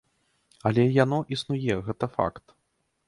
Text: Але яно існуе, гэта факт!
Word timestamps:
Але 0.69 0.85
яно 1.03 1.19
існуе, 1.37 1.77
гэта 1.91 2.05
факт! 2.19 2.45